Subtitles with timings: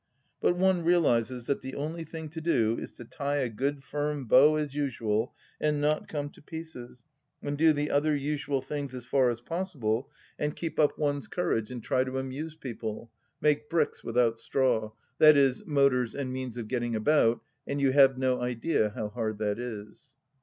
[0.41, 4.25] But one realizes that the only thing to do is to tie a good firm
[4.25, 7.03] bow as usual, and not come to pieces,
[7.43, 10.09] and do the other usual things as far as possible,
[10.39, 13.11] and keep up one's courage 86 THE LAST DITCH and try to amuse people:
[13.41, 14.91] make bricks without straw—
[15.21, 15.53] i.e.
[15.67, 20.15] motors and means of getting about, and you have no idea how hard that is